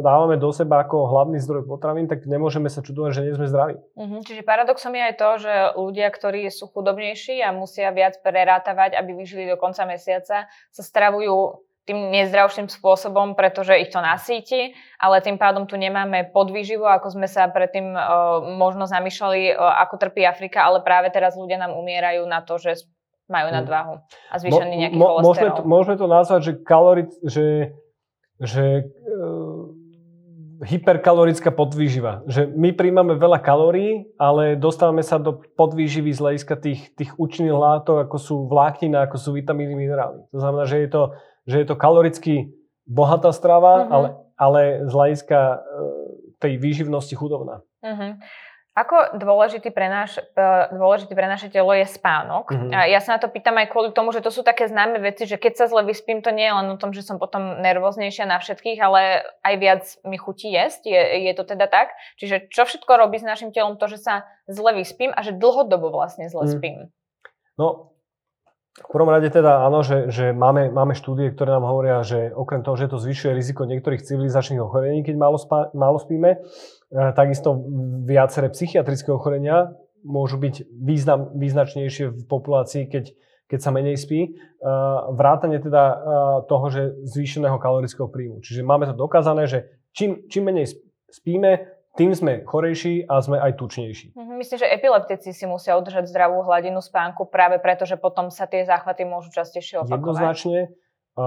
[0.00, 3.76] dávame do seba ako hlavný zdroj potravín, tak nemôžeme sa čudovať, že nie sme zdraví.
[3.92, 4.20] Mm-hmm.
[4.24, 9.12] Čiže paradoxom je aj to, že ľudia, ktorí sú chudobnejší a musia viac prerátavať, aby
[9.12, 15.40] vyžili do konca mesiaca, sa stravujú tým nezdravším spôsobom, pretože ich to nasíti, ale tým
[15.40, 20.68] pádom tu nemáme podvýživu, ako sme sa predtým uh, možno zamýšľali, uh, ako trpí Afrika,
[20.68, 22.84] ale práve teraz ľudia nám umierajú na to, že
[23.28, 23.94] majú nadváhu
[24.32, 27.46] a zvýšený nejaký mo, mo, môžeme to, môžeme to nazvať, že, kaloric, že,
[28.40, 29.68] že uh,
[30.64, 32.24] hyperkalorická podvýživa.
[32.26, 37.54] Že my príjmame veľa kalórií, ale dostávame sa do podvýživy z hľadiska tých, tých účinných
[37.54, 40.24] látok, ako sú vláknina, ako sú vitamíny, minerály.
[40.34, 41.02] To znamená, že je to
[41.48, 42.52] že je to kaloricky
[42.84, 43.94] bohatá strava, uh-huh.
[43.96, 45.58] ale, ale z hľadiska uh,
[46.36, 47.64] tej výživnosti chudobná.
[47.80, 48.20] Uh-huh.
[48.78, 52.54] Ako dôležitý pre, náš, e, dôležitý pre naše telo je spánok?
[52.70, 55.26] A ja sa na to pýtam aj kvôli tomu, že to sú také známe veci,
[55.26, 58.30] že keď sa zle vyspím, to nie je len o tom, že som potom nervóznejšia
[58.30, 60.94] na všetkých, ale aj viac mi chutí jesť.
[60.94, 61.90] Je, je to teda tak?
[62.22, 65.90] Čiže čo všetko robí s našim telom to, že sa zle vyspím a že dlhodobo
[65.90, 66.54] vlastne zle uh-huh.
[66.54, 66.78] spím?
[67.58, 67.97] No,
[68.78, 72.62] v prvom rade teda áno, že, že máme, máme štúdie, ktoré nám hovoria, že okrem
[72.62, 76.38] toho, že to zvyšuje riziko niektorých civilizačných ochorení, keď málo, spá, málo spíme, e,
[77.12, 77.58] takisto
[78.06, 79.74] viaceré psychiatrické ochorenia
[80.06, 83.04] môžu byť význam, význačnejšie v populácii, keď,
[83.50, 84.20] keď sa menej spí.
[84.24, 84.30] E,
[85.12, 85.96] vrátane teda e,
[86.46, 88.40] toho, že zvýšeného kalorického príjmu.
[88.40, 90.70] Čiže máme to dokázané, že čím, čím menej
[91.10, 94.14] spíme, tým sme chorejší a sme aj tučnejší.
[94.14, 98.46] Mhm, myslím, že epileptici si musia udržať zdravú hladinu spánku práve preto, že potom sa
[98.46, 99.98] tie záchvaty môžu častejšie opakovať.
[99.98, 100.58] Jednoznačne.
[101.18, 101.26] A,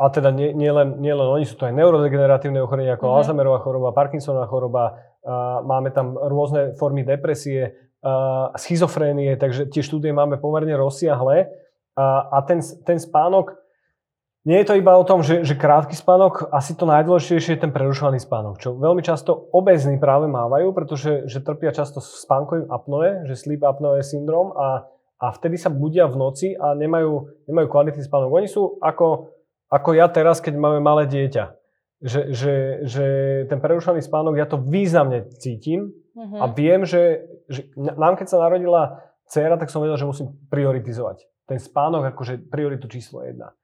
[0.00, 3.18] a teda nie, nie, len, nie len oni, sú to aj neurodegeneratívne ochorenia ako mm-hmm.
[3.20, 4.84] Alzheimerová choroba, Parkinsonová choroba,
[5.26, 11.50] a máme tam rôzne formy depresie, a schizofrénie, takže tie štúdie máme pomerne rozsiahle.
[11.98, 13.56] A, a ten, ten spánok
[14.46, 17.74] nie je to iba o tom, že, že krátky spánok, asi to najdôležitejšie je ten
[17.74, 23.34] prerušovaný spánok, čo veľmi často obezní práve mávajú, pretože že trpia často spánkovým apnoe, že
[23.34, 24.86] sleep apnoe syndrom a,
[25.18, 28.30] a vtedy sa budia v noci a nemajú, nemajú kvalitný spánok.
[28.30, 29.34] Oni sú ako,
[29.66, 31.44] ako ja teraz, keď máme malé dieťa.
[31.96, 32.54] Že, že,
[32.86, 33.04] že
[33.50, 36.38] ten prerušovaný spánok, ja to významne cítim mm-hmm.
[36.38, 41.24] a viem, že, že nám keď sa narodila dcera, tak som vedel, že musím prioritizovať
[41.50, 43.56] ten spánok akože prioritu číslo jedna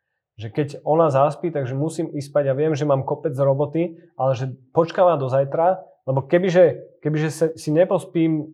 [0.43, 2.45] že keď ona zaspí, takže musím ísť spať.
[2.51, 7.71] Ja viem, že mám kopec roboty, ale že počkávam do zajtra, lebo kebyže, kebyže si
[7.71, 8.51] nepospím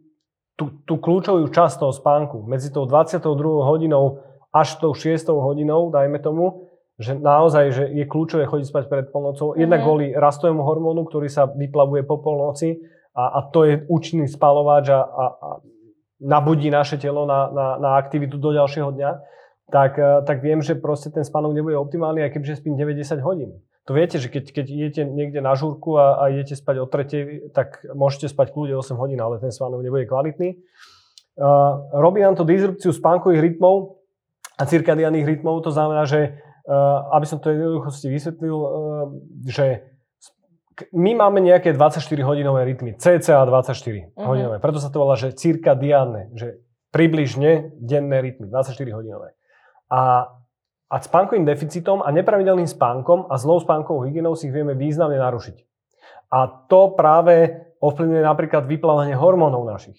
[0.61, 3.25] tú, tú kľúčovú časť toho spánku medzi tou 22.
[3.65, 4.21] hodinou
[4.53, 5.17] až tou 6.
[5.33, 9.55] hodinou, dajme tomu, že naozaj že je kľúčové chodiť spať pred polnocou.
[9.55, 9.63] Mm-hmm.
[9.65, 12.85] Jednak kvôli rastovému hormónu, ktorý sa vyplavuje po polnoci
[13.17, 15.49] a, a to je účinný spalovač a, a, a
[16.21, 19.38] nabudí naše telo na, na, na aktivitu do ďalšieho dňa
[19.69, 23.53] tak, eh, tak viem, že proste ten spánok nebude optimálny, aj kebyže spím 90 hodín.
[23.85, 27.49] To viete, že keď, keď idete niekde na žúrku a, a idete spať o tretej,
[27.57, 30.61] tak môžete spať kľude 8 hodín, ale ten spánok nebude kvalitný.
[31.39, 34.03] Uh, robí nám to disrupciu spánkových rytmov
[34.59, 38.69] a cirkadiánnych rytmov, to znamená, že uh, aby som to jednoduchosti vysvetlil, uh,
[39.47, 39.87] že
[40.93, 44.21] my máme nejaké 24-hodinové rytmy, cca 24 uh-huh.
[44.21, 46.61] hodinové, preto sa to volá, že cirkadiánne, že
[46.93, 49.38] približne denné rytmy, 24 hodinové.
[49.89, 50.29] A,
[50.89, 55.57] a spánkovým deficitom a nepravidelným spánkom a zlou spánkovou hygienou si ich vieme významne narušiť.
[56.29, 59.97] A to práve ovplyvňuje napríklad vyplávanie hormónov našich.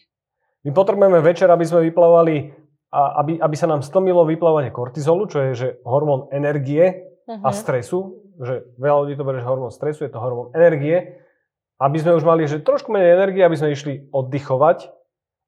[0.67, 2.51] My potrebujeme večer, aby sme vyplávali,
[2.91, 7.41] aby, aby sa nám stlmilo vyplávanie kortizolu, čo je že hormón energie uh-huh.
[7.41, 7.55] a mhm.
[7.55, 7.99] stresu,
[8.39, 11.19] že veľa ľudí to berie, že hormón stresu, je to hormón energie,
[11.79, 14.91] aby sme už mali že trošku menej energie, aby sme išli oddychovať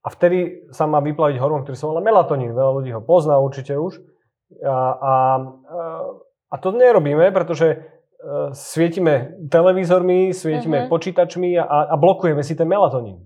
[0.01, 2.55] a vtedy sa má vyplaviť hormón, ktorý sa volá melatonín.
[2.55, 3.99] Veľa ľudí ho pozná určite už.
[4.59, 5.13] A, a,
[6.51, 7.77] a to nerobíme, pretože e,
[8.51, 10.91] svietime televízormi, svietime uh-huh.
[10.91, 13.23] počítačmi a, a blokujeme si ten melatonín.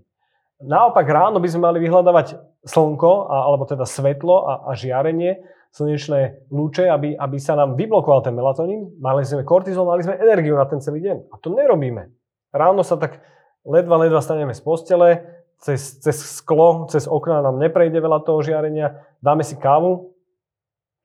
[0.64, 5.44] Naopak ráno by sme mali vyhľadávať slnko, a, alebo teda svetlo a, a žiarenie,
[5.76, 10.56] slnečné lúče, aby, aby sa nám vyblokoval ten melatonín, mali sme kortizol, mali sme energiu
[10.56, 11.18] na ten celý deň.
[11.28, 12.16] A to nerobíme.
[12.56, 13.20] Ráno sa tak
[13.68, 19.04] ledva, ledva staneme z postele, cez, cez sklo, cez okna nám neprejde veľa toho žiarenia,
[19.20, 20.15] dáme si kávu,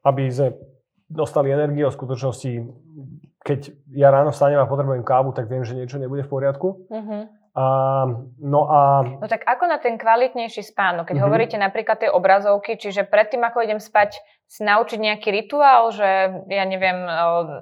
[0.04, 0.48] aby sme
[1.10, 1.90] dostali energiu.
[1.90, 2.52] V skutočnosti,
[3.42, 3.60] keď
[3.92, 6.86] ja ráno vstanem a potrebujem kávu, tak viem, že niečo nebude v poriadku.
[6.86, 7.26] Uh-huh.
[7.50, 7.64] A,
[8.38, 9.02] no a...
[9.18, 11.10] No tak ako na ten kvalitnejší spánok?
[11.10, 11.26] Keď uh-huh.
[11.26, 16.64] hovoríte napríklad tie obrazovky, čiže predtým, ako idem spať, si naučiť nejaký rituál, že ja
[16.66, 17.06] neviem,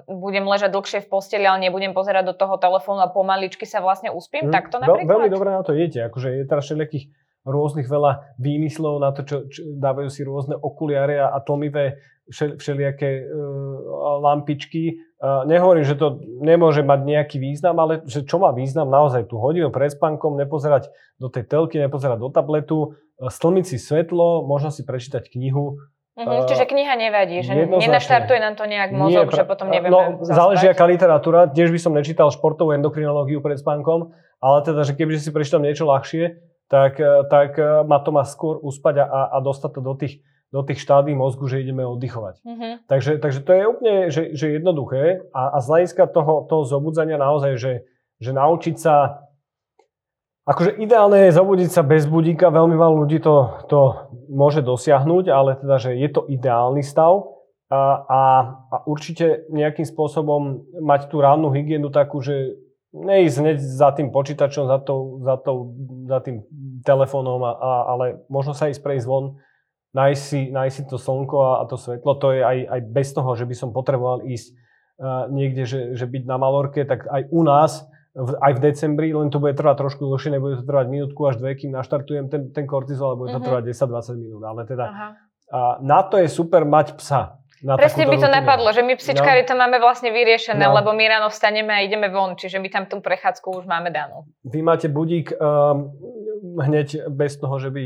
[0.09, 4.09] budem ležať dlhšie v posteli, ale nebudem pozerať do toho telefónu a pomaličky sa vlastne
[4.09, 5.05] uspím, mm, tak to napríklad?
[5.05, 6.01] Veľmi dobre na to idete.
[6.09, 7.13] Akože je teraz všelijakých
[7.49, 11.97] rôznych veľa výmyslov na to, čo, čo dávajú si rôzne okuliare a, a tlmivé
[12.29, 15.01] všel, všelijaké uh, lampičky.
[15.19, 19.41] Uh, nehovorím, že to nemôže mať nejaký význam, ale že čo má význam naozaj tú
[19.41, 24.69] hodinu pred spánkom, nepozerať do tej telky, nepozerať do tabletu, uh, stlmiť si svetlo, možno
[24.69, 25.81] si prečítať knihu,
[26.19, 30.19] Uh-huh, čiže kniha nevadí, že nenaštartuje nám to nejak mozog, Nie, že potom nevieme No,
[30.19, 31.47] záleží aká literatúra.
[31.47, 34.11] Tiež by som nečítal športovú endokrinológiu pred spánkom,
[34.43, 38.23] ale teda, že keby si prečítam niečo ľahšie, tak, e, tak e, ma to má
[38.23, 40.21] skôr uspať a, a dostať to do tých,
[40.53, 42.35] do tých štádí mozgu, že ideme oddychovať.
[42.45, 42.73] Uh-huh.
[42.85, 47.17] Takže, takže to je úplne že, že jednoduché a, a z hľadiska toho, toho zobudzania
[47.17, 47.73] naozaj, že,
[48.21, 49.25] že naučiť sa
[50.49, 55.61] Akože ideálne je zobudiť sa bez budíka, veľmi málo ľudí to, to môže dosiahnuť, ale
[55.61, 57.37] teda, že je to ideálny stav
[57.69, 58.21] a, a,
[58.73, 62.57] a určite nejakým spôsobom mať tú rannú hygienu takú, že
[62.93, 65.77] neísť hneď za tým počítačom, za, tou, za, tou,
[66.09, 66.41] za tým
[66.81, 69.37] telefónom, a, a, ale možno sa ísť prejsť von,
[69.93, 72.17] nájsť si, nájsť si to slnko a, a to svetlo.
[72.17, 76.05] To je aj, aj bez toho, že by som potreboval ísť uh, niekde, že, že
[76.05, 79.85] byť na Malorke, tak aj u nás v, aj v decembri, len to bude trvať
[79.85, 83.29] trošku dlhšie, nebude to trvať minútku až dve, kým naštartujem ten, ten kortizol, ale bude
[83.33, 83.63] to mm-hmm.
[83.63, 83.63] trvať
[84.17, 84.43] 10-20 minút.
[84.45, 84.85] Ale teda
[85.49, 87.41] a na to je super mať psa.
[87.59, 88.39] Na Presne by to rutinu.
[88.39, 89.47] napadlo, že my psičkári no.
[89.51, 90.71] to máme vlastne vyriešené, no.
[90.79, 94.23] lebo my ráno vstaneme a ideme von, čiže my tam tú prechádzku už máme danú.
[94.47, 95.91] Vy máte budík um,
[96.63, 97.83] hneď bez toho, že by...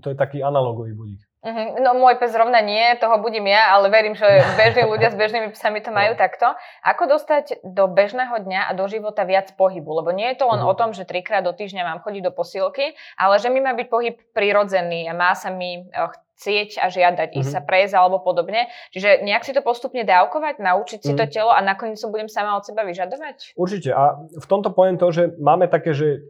[0.00, 1.20] To je taký analogový budík.
[1.40, 1.80] Uh-huh.
[1.80, 4.24] No môj pes zrovna nie, toho budím ja, ale verím, že
[4.60, 6.20] bežní ľudia s bežnými psami to majú no.
[6.20, 6.52] takto.
[6.84, 10.04] Ako dostať do bežného dňa a do života viac pohybu?
[10.04, 10.72] Lebo nie je to len uh-huh.
[10.72, 13.88] o tom, že trikrát do týždňa mám chodiť do posilky, ale že mi má byť
[13.88, 17.40] pohyb prirodzený a má sa mi eh, chcieť a žiadať, uh-huh.
[17.44, 18.72] ísť sa prejsť alebo podobne.
[18.96, 21.28] Čiže nejak si to postupne dávkovať, naučiť si uh-huh.
[21.28, 23.52] to telo a nakoniec to budem sama od seba vyžadovať?
[23.60, 23.92] Určite.
[23.92, 26.24] A v tomto poviem to, že máme také, že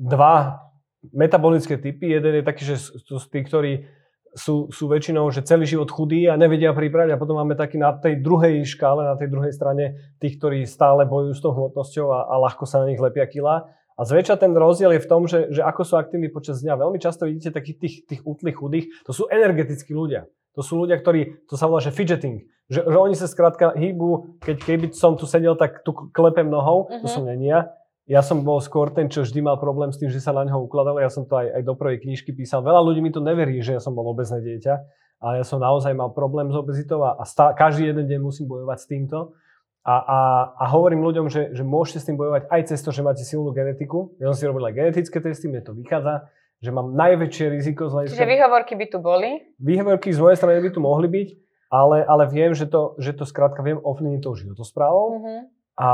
[0.00, 0.64] dva
[1.12, 2.16] metabolické typy.
[2.16, 3.72] Jeden je taký, že sú tí, ktorí
[4.34, 7.94] sú, sú väčšinou, že celý život chudí a nevedia pribrať a potom máme taký na
[7.96, 12.20] tej druhej škále, na tej druhej strane tých, ktorí stále bojujú s tou hmotnosťou a,
[12.28, 13.66] a ľahko sa na nich lepia kila.
[13.98, 16.78] A zväčša ten rozdiel je v tom, že, že ako sú aktívni počas dňa.
[16.78, 20.30] Veľmi často vidíte takých tých, tých útlých chudých, to sú energetickí ľudia.
[20.54, 22.46] To sú ľudia, ktorí, to sa volá, že fidgeting.
[22.70, 26.86] Že, že oni sa skrátka hýbu, keď keby som tu sedel, tak tu klepem nohou,
[26.86, 27.02] uh-huh.
[27.02, 27.14] to mhm.
[27.14, 27.74] som není ja
[28.08, 30.56] ja som bol skôr ten, čo vždy mal problém s tým, že sa na neho
[30.64, 30.96] ukladalo.
[30.96, 32.64] Ja som to aj, aj do prvej knižky písal.
[32.64, 34.74] Veľa ľudí mi to neverí, že ja som bol obezné dieťa,
[35.20, 38.48] ale ja som naozaj mal problém s obezitou a, a stá, každý jeden deň musím
[38.48, 39.36] bojovať s týmto.
[39.84, 40.18] A, a,
[40.58, 43.54] a hovorím ľuďom, že, že môžete s tým bojovať aj cez to, že máte silnú
[43.56, 44.12] genetiku.
[44.20, 46.28] Ja som si robil aj genetické testy, mne to vychádza,
[46.60, 48.16] že mám najväčšie riziko z hľadiska...
[48.18, 49.30] Čiže výhovorky by tu boli?
[49.56, 51.28] Výhovorky z mojej strany by tu mohli byť,
[51.72, 55.06] ale, ale viem, že to, že to skrátka viem ovplyvniť tou životosprávou.
[55.16, 55.40] Mm-hmm.
[55.78, 55.90] A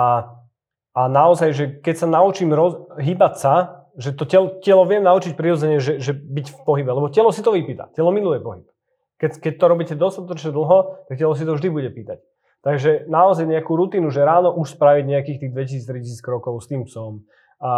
[0.95, 3.55] a naozaj, že keď sa naučím roz, hýbať sa,
[3.99, 7.43] že to telo, telo viem naučiť prirodzene, že, že byť v pohybe, lebo telo si
[7.43, 8.63] to vypýta, telo miluje pohyb.
[9.19, 12.23] Keď, keď to robíte dostatočne dlho, tak telo si to vždy bude pýtať.
[12.65, 15.53] Takže naozaj nejakú rutinu, že ráno už spraviť nejakých tých
[15.85, 17.29] 2000-3000 krokov s tým psom
[17.61, 17.73] a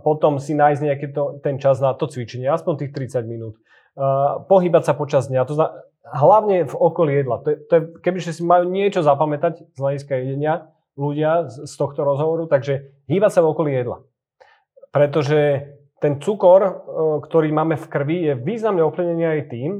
[0.00, 3.54] potom si nájsť nejaký to, ten čas na to cvičenie, aspoň tých 30 minút.
[3.94, 5.70] Uh, pohybať sa počas dňa, to zna,
[6.02, 7.40] hlavne v okolí jedla.
[7.46, 11.74] To je, to je, kebyže si majú niečo zapamätať z hľadiska jedenia, ľudia z, z
[11.78, 14.02] tohto rozhovoru, takže hýbať sa v okolí jedla.
[14.90, 16.72] Pretože ten cukor, e,
[17.24, 19.70] ktorý máme v krvi, je významne ovplyvnený aj tým,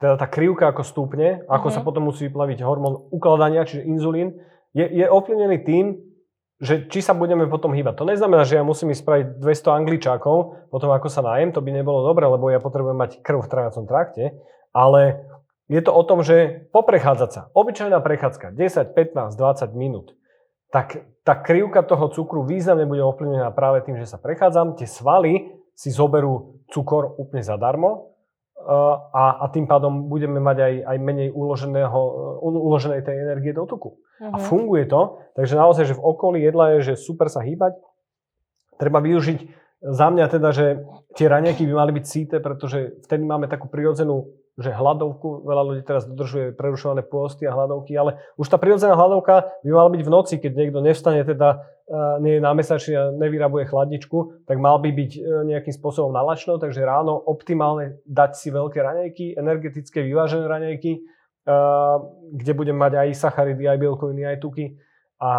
[0.00, 1.76] teda tá krivka ako stúpne, ako mm-hmm.
[1.76, 4.40] sa potom musí vyplaviť hormón ukladania, čiže inzulín,
[4.72, 5.86] je, je ovplyvnený tým,
[6.60, 8.00] že či sa budeme potom hýbať.
[8.00, 10.36] To neznamená, že ja musím ísť spraviť 200 angličákov
[10.68, 13.84] potom ako sa najem, to by nebolo dobre, lebo ja potrebujem mať krv v trávacom
[13.88, 14.24] trakte,
[14.72, 15.24] ale
[15.68, 17.40] je to o tom, že poprechádzať sa.
[17.56, 20.16] Obyčajná prechádzka, 10, 15, 20 minút
[20.70, 24.78] tak tá krivka toho cukru významne bude ovplyvnená práve tým, že sa prechádzam.
[24.78, 28.09] Tie svaly si zoberú cukor úplne zadarmo
[29.12, 32.00] a, a tým pádom budeme mať aj, aj menej uloženého,
[32.40, 33.96] eh, uloženej tej energie do tuku.
[33.96, 34.34] Uh-huh.
[34.34, 34.44] A mhm.
[34.44, 37.76] funguje to, takže naozaj, že v okolí jedla je, že super sa hýbať.
[38.76, 39.38] Treba využiť
[39.80, 40.84] za mňa teda, že
[41.16, 44.28] tie raňajky by mali byť síte, pretože vtedy máme takú prirodzenú
[44.60, 49.48] že hladovku, veľa ľudí teraz dodržuje prerušované pôsty a hladovky, ale už tá prirodzená hladovka
[49.64, 53.72] by mala byť v noci, keď niekto nevstane, teda uh, nie je námesačný a nevyrabuje
[53.72, 58.78] chladničku, tak mal by byť uh, nejakým spôsobom nalačno, takže ráno optimálne dať si veľké
[58.84, 62.04] raňajky, energetické vyvážené raňajky, uh,
[62.36, 64.76] kde budem mať aj sacharidy, aj bielkoviny, aj tuky
[65.20, 65.32] a,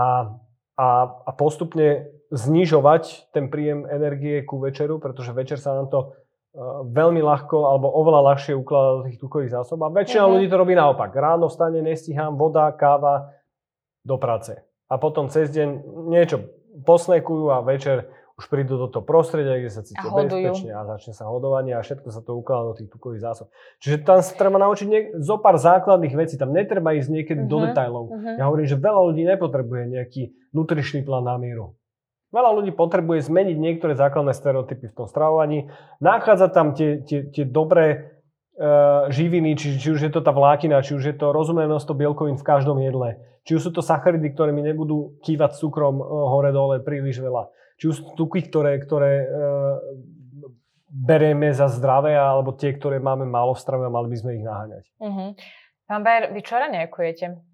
[0.77, 0.87] a,
[1.25, 6.15] a postupne znižovať ten príjem energie ku večeru, pretože večer sa nám to
[6.91, 9.79] veľmi ľahko alebo oveľa ľahšie ukladať do tých tukových zásob.
[9.83, 10.33] A väčšina uh-huh.
[10.35, 11.15] ľudí to robí naopak.
[11.15, 13.31] Ráno vstane, nestíham, voda, káva,
[14.03, 14.59] do práce.
[14.91, 16.43] A potom cez deň niečo
[16.83, 21.13] posnekujú a večer už prídu do toho prostredia, kde sa cítia A bezpečne a začne
[21.13, 23.47] sa hodovanie a všetko sa to ukladá do tých tukových zásob.
[23.79, 27.61] Čiže tam sa treba naučiť niek- zo pár základných vecí, tam netreba ísť niekedy do
[27.61, 28.05] Mhm, detailov.
[28.09, 28.41] mhm.
[28.41, 30.21] Ja hovorím, že veľa ľudí nepotrebuje nejaký
[30.57, 31.77] nutričný plán na míru.
[32.31, 35.67] Veľa ľudí potrebuje zmeniť niektoré základné stereotypy v tom stravovaní,
[35.99, 37.97] nachádzať tam tie, tie, tie dobré e,
[39.11, 42.39] živiny, či, či už je to tá vlákina, či už je to rozumné množstvo bielkovín
[42.39, 46.79] v každom jedle, či už sú to sacharidy, ktoré mi nebudú kývať cukrom e, hore-dole
[46.79, 49.27] príliš veľa, či už sú tuky, ktoré, ktoré e,
[50.87, 54.43] berieme za zdravé, alebo tie, ktoré máme málo v strave a mali by sme ich
[54.43, 54.83] naháňať.
[55.03, 55.35] Uh-huh.
[55.87, 57.50] Pán Bajer, vy čo raňajkujete?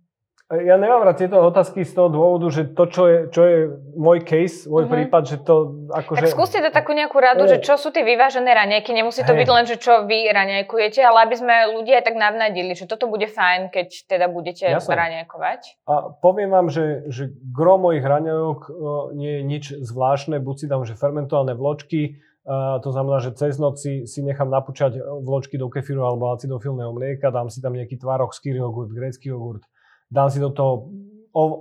[0.48, 3.58] Ja nemám rád tieto otázky z toho dôvodu, že to, čo je, čo je
[4.00, 4.92] môj case, môj Mhm.
[4.96, 5.56] prípad, že to
[5.92, 6.24] akože...
[6.24, 7.60] Tak skúste dať takú nejakú radu, Nie.
[7.60, 8.96] že čo sú tie vyvážené raňajky.
[8.96, 9.44] Nemusí to Hej.
[9.44, 13.12] byť len, že čo vy raňajkujete, ale aby sme ľudia aj tak navnadili, že toto
[13.12, 14.96] bude fajn, keď teda budete Jasné.
[14.96, 15.84] raňajkovať.
[15.84, 18.72] A poviem vám, že, že gro mojich raňajok e,
[19.20, 23.60] nie je nič zvláštne, buď si dám, že fermentované vločky, a to znamená, že cez
[23.60, 28.00] noc si, si nechám napúčať vločky do kefíru alebo acidofilného mlieka, dám si tam nejaký
[28.00, 29.68] tvarok, skýr jogurt, grécky jogurt,
[30.12, 30.89] dám si do toho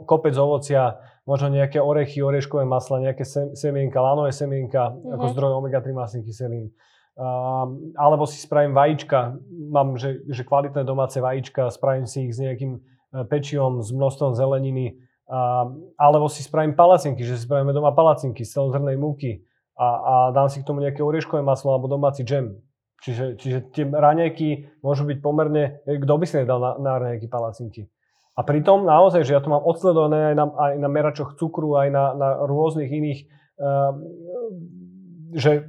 [0.09, 5.13] kopec ovocia, možno nejaké orechy, oreškové masla, nejaké sem, semienka, lanové semienka, Mhm.
[5.19, 6.71] ako zdroj omega-3 masných kyselín.
[7.17, 7.65] A,
[7.97, 9.41] alebo si spravím vajíčka,
[9.73, 12.81] mám, že, že kvalitné domáce vajíčka, spravím si ich s nejakým e,
[13.25, 15.65] pečivom, s množstvom zeleniny, a,
[15.97, 19.43] alebo si spravím palacinky, že si spravíme doma palacinky z celozrnej múky
[19.81, 22.53] a, a dám si k tomu nejaké orieškové maslo alebo domáci džem.
[23.01, 27.33] Čiže, čiže tie raňajky môžu byť pomerne, e, kto by si nedal na, na raňajky
[27.33, 27.89] palacinky.
[28.37, 31.89] A pritom naozaj, že ja to mám odsledované aj na, aj na meračoch cukru, aj
[31.89, 33.21] na, na rôznych iných
[33.57, 33.97] uh,
[35.33, 35.65] že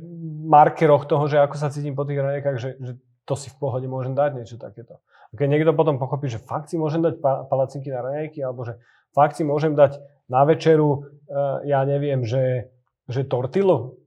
[0.48, 2.94] markeroch toho, že ako sa cítim po tých raňajkách, že, že
[3.28, 5.00] to si v pohode môžem dať niečo takéto.
[5.04, 8.64] A keď niekto potom pochopí, že fakt si môžem dať pa, palacinky na raňajky, alebo
[8.64, 8.80] že
[9.12, 12.72] fakt si môžem dať na večeru, uh, ja neviem, že,
[13.08, 14.00] že tortilu,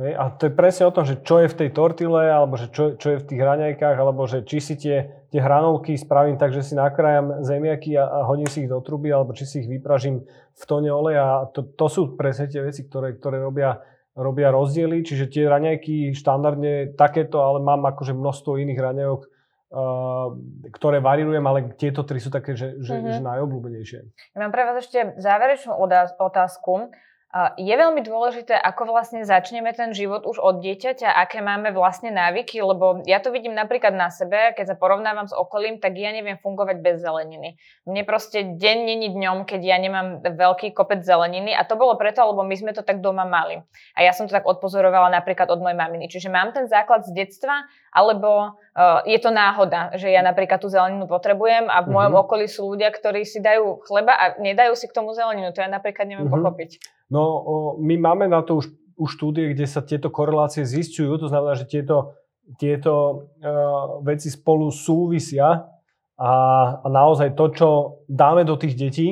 [0.00, 2.72] Hej, a to je presne o tom, že čo je v tej tortile, alebo že
[2.72, 6.56] čo, čo je v tých raňajkách, alebo že či si tie, tie hranolky spravím tak,
[6.56, 9.68] že si nakrájam zemiaky a, a hodím si ich do truby, alebo či si ich
[9.68, 10.24] vypražím
[10.56, 11.44] v tóne oleja.
[11.52, 13.76] To, to sú presne tie veci, ktoré, ktoré robia,
[14.16, 15.04] robia rozdiely.
[15.04, 20.32] Čiže tie raňajky štandardne takéto, ale mám akože množstvo iných raňajok, uh,
[20.72, 23.12] ktoré varirujem, ale tieto tri sú také, že, že, Mhm.
[23.14, 24.00] že najobľúbenejšie.
[24.32, 26.88] Ja mám pre vás ešte záverečnú odáz- otázku.
[27.30, 32.58] Je veľmi dôležité, ako vlastne začneme ten život už od dieťaťa, aké máme vlastne návyky,
[32.58, 36.42] lebo ja to vidím napríklad na sebe, keď sa porovnávam s okolím, tak ja neviem
[36.42, 37.54] fungovať bez zeleniny.
[37.86, 42.18] Mne proste deň není dňom, keď ja nemám veľký kopec zeleniny a to bolo preto,
[42.18, 43.62] lebo my sme to tak doma mali.
[43.94, 46.10] A ja som to tak odpozorovala napríklad od mojej maminy.
[46.10, 47.62] Čiže mám ten základ z detstva,
[47.94, 52.22] alebo uh, je to náhoda, že ja napríklad tú zeleninu potrebujem a v mojom Mhm.
[52.26, 55.54] okolí sú ľudia, ktorí si dajú chleba a nedajú si k tomu zeleninu.
[55.54, 56.34] To ja napríklad neviem Mhm.
[56.34, 56.98] pochopiť.
[57.10, 61.26] No, o, my máme na to už, už štúdie, kde sa tieto korelácie zistujú, to
[61.26, 62.14] znamená, že tieto,
[62.56, 62.94] tieto
[63.42, 65.66] uh, veci spolu súvisia
[66.14, 66.32] a,
[66.80, 67.68] a naozaj to, čo
[68.06, 69.08] dáme do tých detí,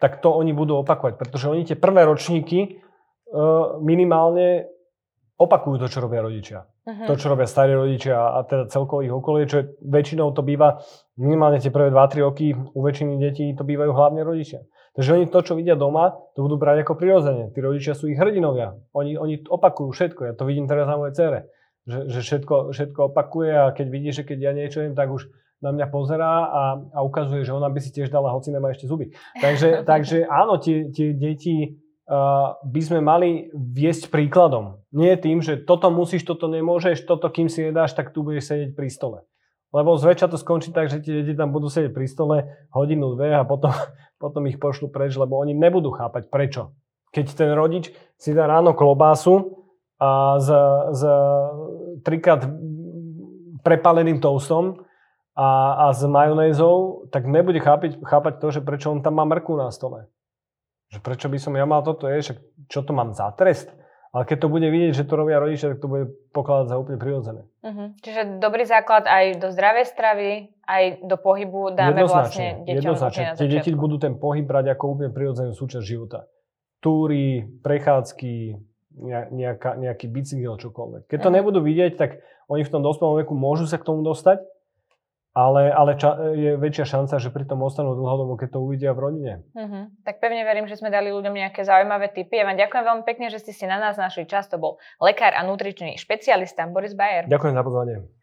[0.00, 2.80] tak to oni budú opakovať, pretože oni tie prvé ročníky
[3.28, 4.64] uh, minimálne
[5.40, 6.68] opakujú to, čo robia rodičia.
[6.84, 7.04] Mhm.
[7.08, 10.80] To, čo robia starí rodičia a teda celkovo ich okolie, čo je, väčšinou to býva
[11.16, 14.64] minimálne tie prvé 2-3 roky u väčšiny detí to bývajú hlavne rodičia.
[14.98, 17.54] Takže oni to, čo vidia doma, to budú brať ako prirodzene.
[17.54, 18.74] Tí rodičia sú ich hrdinovia.
[18.90, 20.20] Oni, oni opakujú všetko.
[20.26, 21.40] Ja to vidím teraz na mojej cere.
[21.86, 25.30] Že, že všetko, všetko opakuje a keď vidí, že keď ja niečo jem, tak už
[25.60, 26.62] na mňa pozerá a,
[26.96, 29.12] a ukazuje, že ona by si tiež dala, hoci nemá ešte zuby.
[29.38, 34.80] Takže, takže áno, tie, tie deti uh, by sme mali viesť príkladom.
[34.90, 38.70] Nie tým, že toto musíš, toto nemôžeš, toto kým si nedáš, tak tu budeš sedieť
[38.74, 39.18] pri stole.
[39.70, 42.36] Lebo zväčša to skončí tak, že tie deti tam budú sedieť pri stole
[42.74, 43.70] hodinu, dve a potom,
[44.22, 46.74] potom ich pošlu preč, lebo oni nebudú chápať prečo.
[47.10, 49.66] Keď ten rodič si dá ráno klobásu
[49.98, 50.48] a s,
[50.94, 51.02] s
[52.06, 52.46] trikrát
[53.62, 54.86] prepaleným toastom
[55.34, 59.54] a, a s majonézou, tak nebude chápať, chápať to, že prečo on tam má mrku
[59.58, 60.06] na stole.
[60.90, 63.70] Že prečo by som ja mal toto však čo to mám za trest?
[64.10, 66.98] Ale keď to bude vidieť, že to robia rodičia, tak to bude pokladať za úplne
[66.98, 67.42] prirodzené.
[67.62, 67.94] Uh-huh.
[68.02, 70.30] Čiže dobrý základ aj do zdravej stravy,
[70.66, 73.38] aj do pohybu dáme vlastne deťom jednoznačne.
[73.38, 76.26] Tie deti budú ten pohyb brať ako úplne prirodzenú súčasť života.
[76.82, 78.58] Túry, prechádzky,
[78.98, 81.06] ne- nejaká, nejaký bicykel, čokoľvek.
[81.06, 81.36] Keď to Mhm.
[81.38, 82.18] nebudú vidieť, tak
[82.50, 84.42] oni v tom dospelom veku môžu sa k tomu dostať,
[85.30, 89.00] ale, ale ča, je väčšia šanca, že pri tom ostanú dlhodobo, keď to uvidia v
[89.00, 89.32] rodine.
[89.54, 89.86] Uh-huh.
[90.02, 92.42] Tak pevne verím, že sme dali ľuďom nejaké zaujímavé tipy.
[92.42, 94.50] Ja vám ďakujem veľmi pekne, že ste si na nás našli čas.
[94.50, 97.30] To bol lekár a nutričný špecialista Boris Bayer.
[97.30, 98.19] Ďakujem za pozvanie.